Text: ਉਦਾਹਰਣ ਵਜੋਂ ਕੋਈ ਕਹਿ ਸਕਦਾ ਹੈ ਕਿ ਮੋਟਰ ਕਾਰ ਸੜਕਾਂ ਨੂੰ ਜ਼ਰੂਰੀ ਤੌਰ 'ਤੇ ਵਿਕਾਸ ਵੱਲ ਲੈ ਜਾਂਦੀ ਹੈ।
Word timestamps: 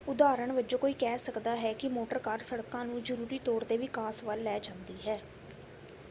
ਉਦਾਹਰਣ 0.07 0.51
ਵਜੋਂ 0.51 0.77
ਕੋਈ 0.79 0.93
ਕਹਿ 0.93 1.17
ਸਕਦਾ 1.17 1.55
ਹੈ 1.55 1.73
ਕਿ 1.73 1.87
ਮੋਟਰ 1.89 2.19
ਕਾਰ 2.19 2.41
ਸੜਕਾਂ 2.43 2.85
ਨੂੰ 2.85 3.01
ਜ਼ਰੂਰੀ 3.03 3.39
ਤੌਰ 3.39 3.63
'ਤੇ 3.63 3.77
ਵਿਕਾਸ 3.77 4.23
ਵੱਲ 4.23 4.43
ਲੈ 4.43 4.57
ਜਾਂਦੀ 4.59 4.97
ਹੈ। 5.07 5.19